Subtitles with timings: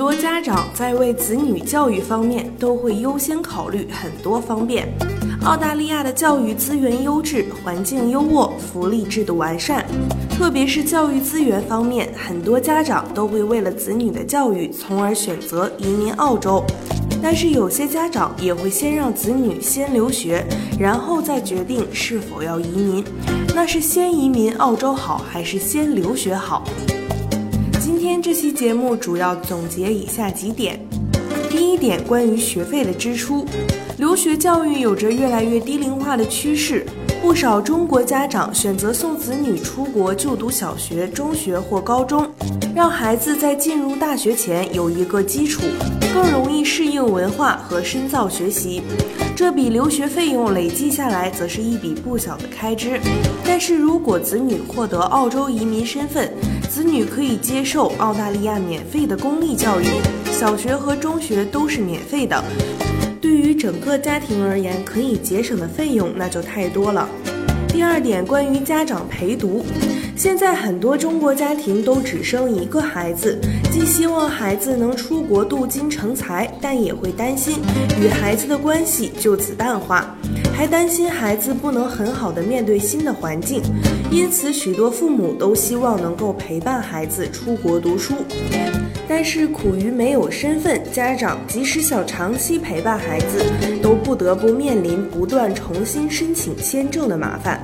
[0.00, 4.88] 多家长在为子女教育方面都会优先考虑很多方面。
[5.44, 9.84] 澳大利亚的教育资源优质，环境优渥，福利制度完善，
[10.30, 16.64] 特别是教育资源方面，很多家长都会为了子女的教育，从而选择移民澳洲。
[17.22, 20.42] 但是有些家长也会先让子女先留学，
[20.78, 23.04] 然后再决定是否要移民。
[23.54, 26.64] 那是先移民澳洲好，还是先留学好？
[28.10, 30.84] 今天这期节目主要总结以下几点：
[31.48, 33.46] 第一点，关于学费的支出，
[33.98, 36.84] 留学教育有着越来越低龄化的趋势，
[37.22, 42.28] 不少中国家长选择送子女出国就读小学、中学或高中，
[42.74, 45.62] 让孩子在进入大学前有一个基础，
[46.14, 48.82] 更容易适应文化和深造学习。
[49.36, 52.98] 这笔留学费用累计下来，则是一笔不小的开支。
[53.44, 56.32] 但是如果子女获得澳洲移民身份，
[56.70, 59.84] 子女可以接受澳大利亚免费的公立教育，
[60.32, 62.42] 小学和中学都是免费的。
[63.20, 67.06] 对于整个家庭而言，可以节省的费用那就太多了。
[67.68, 69.64] 第二点，关于家长陪读，
[70.16, 73.38] 现在很多中国家庭都只生一个孩子，
[73.70, 77.58] 既希望孩子能出国镀金成才，但也会担心
[78.00, 80.16] 与孩子的关系就此淡化。
[80.54, 83.62] 还担心孩子不能很好的面对新的环境，
[84.10, 88.14] 因此许多父母都希望能够陪伴孩子出国读书。
[89.12, 93.44] 但是苦于没有身份，家长即使想长期陪伴孩子，
[93.82, 97.60] 都不得不面临不断重新申请签证的麻烦。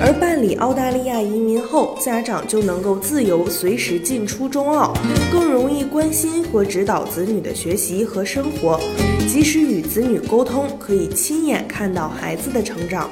[0.00, 4.94] 而办理澳大利亚移民后，家长就能够自由随时进出中澳，
[5.32, 8.80] 更容易关心和指导子女的学习和生活。
[9.26, 13.10] 即使与子女沟通，可以亲眼看到孩子的成长。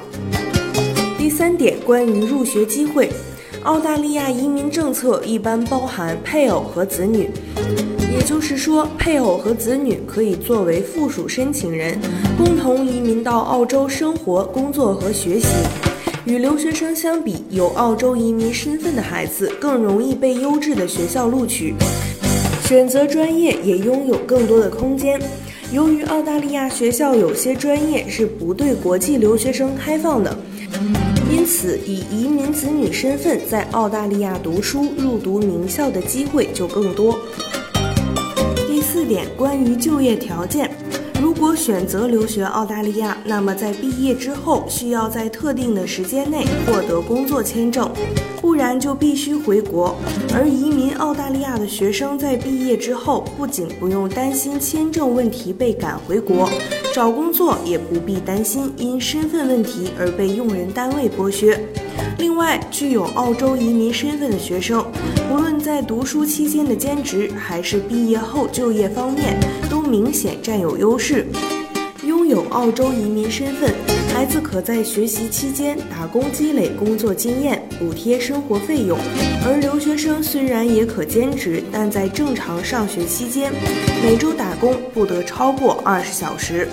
[1.17, 3.09] 第三点，关于入学机会。
[3.65, 7.31] 澳大利亚移民政策一般包含配偶和子女，
[8.13, 11.99] 也就是说，配偶和子女可以作为附属申请人，
[12.37, 15.47] 共同移民到澳洲生活、工作和学习。
[16.25, 21.73] 与留学生相比，有澳洲移民身份的孩子更容易被优质的学校录取，
[22.67, 25.19] 选择专业也拥有更多的空间。
[25.71, 30.37] 由于澳大利亚学校有些专业是不对国际留学生开放的。
[31.35, 37.19] 因此，以移民子女身份在澳大利亚读书、入读名校的机会就更多。
[38.65, 40.71] 第四点，关于就业条件，
[41.21, 47.91] 如果选择留学澳大利亚，那么在毕业之后需要在特定的时间内获得工作签证，
[48.39, 49.93] 不然就必须回国。
[50.33, 56.49] 而移民澳大利亚的学生在毕业之后，不仅不用担心签证问题被赶回国。
[56.95, 61.59] 找工作也不必担心因身份问题而被用人单位剥削。
[62.17, 64.81] 另外，具有澳洲移民身份的学生，
[65.29, 69.37] 无论在读书期间的兼职，还是毕业后就业方面，
[69.69, 71.27] 都明显占有优势。
[72.05, 73.73] 拥有澳洲移民身份，
[74.25, 78.97] 孩子可在学习期间打工积累工作经验，补贴生活费用；
[79.45, 83.53] 而留学生虽然也可兼职，但在正常上学期间，
[84.03, 86.67] 每周打工不得超过二十小时。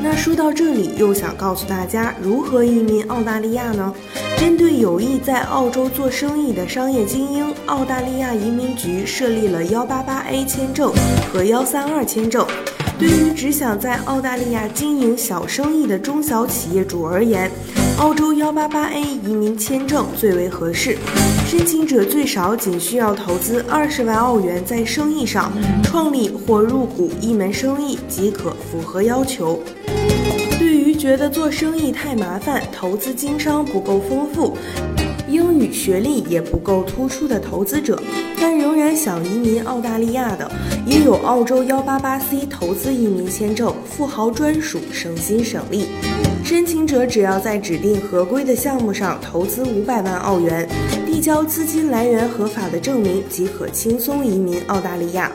[0.00, 3.92] 那说到这里，又想告诉大家如何移民澳大利亚呢？
[4.38, 10.92] 针对有意在澳洲做生意的商业精英，澳大利亚移民局设立了幺八八 A 签证
[11.32, 12.46] 和幺三二签证。
[12.98, 17.50] 对于只想在澳大利亚经营小生意的中小企业主而言，
[17.98, 20.96] 澳洲幺八八 A 移民签证最为合适。
[21.46, 25.52] 申请者最少仅需要投资二十万澳元在生意上，
[25.82, 29.60] 创立或入股一门生意即可符合要求。
[30.58, 34.56] 对于觉得做生意太麻烦，投资经商不够丰富。
[35.56, 37.98] 英语学历也不够突出的投资者，
[38.38, 40.50] 但仍然想移民澳大利亚的，
[40.84, 45.86] 也有澳洲幺八八 C 投资移民签证，富豪专属，省心省力。
[46.44, 50.68] 申请者只要在指定合规的项目上投资五百万澳元，
[51.06, 55.32] 递交资金来源合法的证明，即可轻松移民澳大利亚。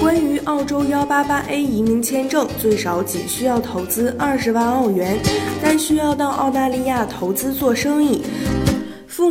[0.00, 5.18] 关于澳洲幺八八 A 移民签证，最少仅需要投资二十万澳元，
[5.62, 8.22] 但需要到澳大利亚投资做生意。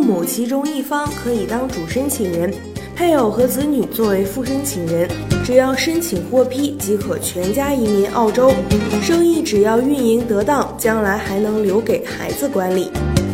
[0.07, 2.49] 母其中一方可以当主申请人，
[2.95, 5.05] 配偶和子女作为副申请人，
[5.43, 8.53] 只要申请获批即可全家移民澳洲。
[9.01, 12.89] 生意只要运营得当，将来还能留给孩子管理。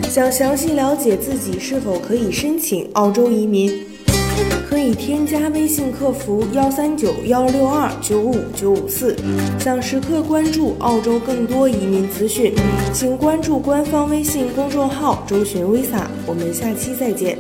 [0.10, 3.72] 想详细了解自己是否可以申请澳洲移民，
[4.68, 9.16] 可以添加微信客服幺三九幺六二九五九五四。
[9.60, 12.52] 想时刻关注澳洲更多移民资讯，
[12.92, 16.03] 请关注官方微信公众号“周旋 Visa”。
[16.26, 17.38] 我们下期再见。